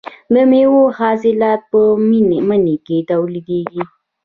د 0.33 0.35
میوو 0.49 0.81
حاصلات 0.97 1.61
په 1.71 1.79
مني 2.49 2.75
کې 2.85 2.97
ټولېږي. 3.09 3.81